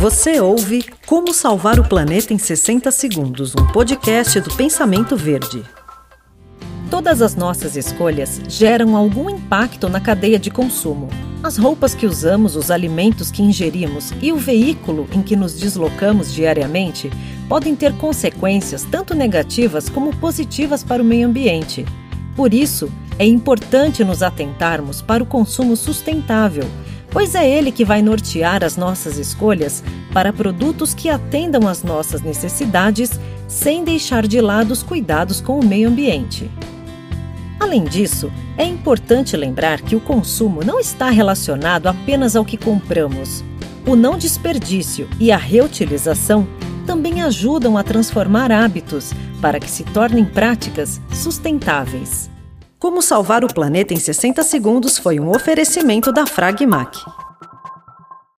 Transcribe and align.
Você 0.00 0.40
ouve 0.40 0.82
Como 1.04 1.34
Salvar 1.34 1.78
o 1.78 1.86
Planeta 1.86 2.32
em 2.32 2.38
60 2.38 2.90
Segundos, 2.90 3.54
um 3.54 3.66
podcast 3.66 4.40
do 4.40 4.50
Pensamento 4.54 5.14
Verde. 5.14 5.62
Todas 6.90 7.20
as 7.20 7.34
nossas 7.34 7.76
escolhas 7.76 8.40
geram 8.48 8.96
algum 8.96 9.28
impacto 9.28 9.90
na 9.90 10.00
cadeia 10.00 10.38
de 10.38 10.50
consumo. 10.50 11.10
As 11.42 11.58
roupas 11.58 11.94
que 11.94 12.06
usamos, 12.06 12.56
os 12.56 12.70
alimentos 12.70 13.30
que 13.30 13.42
ingerimos 13.42 14.10
e 14.22 14.32
o 14.32 14.38
veículo 14.38 15.06
em 15.12 15.20
que 15.20 15.36
nos 15.36 15.60
deslocamos 15.60 16.32
diariamente 16.32 17.10
podem 17.46 17.76
ter 17.76 17.94
consequências 17.98 18.86
tanto 18.90 19.14
negativas 19.14 19.90
como 19.90 20.16
positivas 20.16 20.82
para 20.82 21.02
o 21.02 21.04
meio 21.04 21.28
ambiente. 21.28 21.84
Por 22.34 22.54
isso, 22.54 22.90
é 23.18 23.26
importante 23.26 24.02
nos 24.02 24.22
atentarmos 24.22 25.02
para 25.02 25.22
o 25.22 25.26
consumo 25.26 25.76
sustentável 25.76 26.64
pois 27.10 27.34
é 27.34 27.48
ele 27.48 27.72
que 27.72 27.84
vai 27.84 28.02
nortear 28.02 28.62
as 28.64 28.76
nossas 28.76 29.18
escolhas 29.18 29.82
para 30.12 30.32
produtos 30.32 30.94
que 30.94 31.08
atendam 31.08 31.68
às 31.68 31.82
nossas 31.82 32.22
necessidades 32.22 33.18
sem 33.48 33.84
deixar 33.84 34.26
de 34.26 34.40
lado 34.40 34.70
os 34.70 34.82
cuidados 34.82 35.40
com 35.40 35.58
o 35.58 35.64
meio 35.64 35.88
ambiente. 35.88 36.50
Além 37.58 37.84
disso, 37.84 38.32
é 38.56 38.64
importante 38.64 39.36
lembrar 39.36 39.82
que 39.82 39.94
o 39.94 40.00
consumo 40.00 40.64
não 40.64 40.80
está 40.80 41.10
relacionado 41.10 41.88
apenas 41.88 42.34
ao 42.34 42.44
que 42.44 42.56
compramos. 42.56 43.44
O 43.86 43.94
não 43.94 44.16
desperdício 44.16 45.08
e 45.18 45.30
a 45.30 45.36
reutilização 45.36 46.48
também 46.86 47.22
ajudam 47.22 47.76
a 47.76 47.82
transformar 47.82 48.50
hábitos 48.50 49.12
para 49.40 49.60
que 49.60 49.70
se 49.70 49.84
tornem 49.84 50.24
práticas 50.24 51.00
sustentáveis. 51.12 52.30
Como 52.80 53.02
salvar 53.02 53.44
o 53.44 53.46
planeta 53.46 53.92
em 53.92 53.98
60 53.98 54.42
segundos 54.42 54.96
foi 54.96 55.20
um 55.20 55.28
oferecimento 55.28 56.10
da 56.10 56.24
Fragmac. 56.26 56.98